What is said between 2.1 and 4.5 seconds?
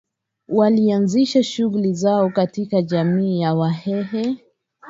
katika jamii ya Wahehe